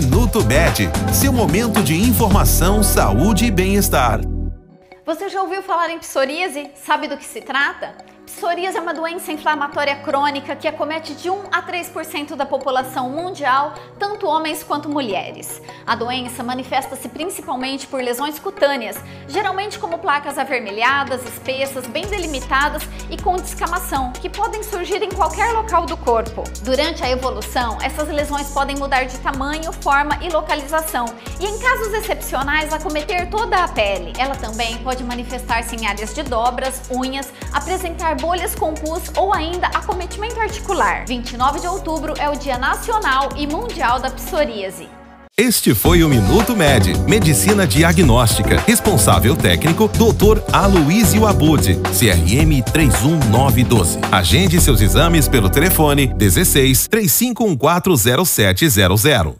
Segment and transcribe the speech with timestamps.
[0.00, 4.20] Minuto Med, seu momento de informação, saúde e bem-estar.
[5.04, 6.70] Você já ouviu falar em psoríase?
[6.76, 7.96] Sabe do que se trata?
[8.28, 13.72] Psoríase é uma doença inflamatória crônica que acomete de 1 a 3% da população mundial,
[13.98, 15.62] tanto homens quanto mulheres.
[15.86, 23.16] A doença manifesta-se principalmente por lesões cutâneas, geralmente como placas avermelhadas, espessas, bem delimitadas e
[23.20, 26.44] com descamação, que podem surgir em qualquer local do corpo.
[26.62, 31.06] Durante a evolução, essas lesões podem mudar de tamanho, forma e localização,
[31.40, 34.12] e em casos excepcionais acometer toda a pele.
[34.18, 39.68] Ela também pode manifestar-se em áreas de dobras, unhas, apresentar bolhas com pus ou ainda
[39.68, 41.06] acometimento articular.
[41.06, 44.86] 29 de outubro é o Dia Nacional e Mundial da Psoríase.
[45.40, 48.60] Este foi o Minuto Med, Medicina Diagnóstica.
[48.66, 50.42] Responsável técnico, Dr.
[50.52, 54.00] Aloysio Abud, CRM 31912.
[54.10, 59.36] Agende seus exames pelo telefone 16 35140700.